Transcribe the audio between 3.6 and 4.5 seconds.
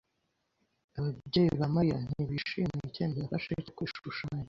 cyo kwishushanya.